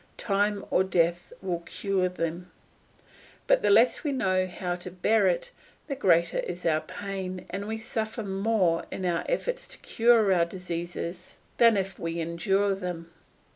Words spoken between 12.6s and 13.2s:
them.